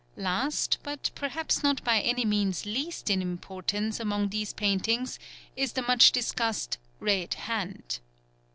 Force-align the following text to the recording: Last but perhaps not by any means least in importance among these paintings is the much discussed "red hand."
Last 0.17 0.79
but 0.81 1.11
perhaps 1.13 1.61
not 1.61 1.83
by 1.83 1.99
any 2.01 2.25
means 2.25 2.65
least 2.65 3.11
in 3.11 3.21
importance 3.21 3.99
among 3.99 4.29
these 4.29 4.51
paintings 4.51 5.19
is 5.55 5.73
the 5.73 5.83
much 5.83 6.11
discussed 6.11 6.79
"red 6.99 7.35
hand." 7.35 7.99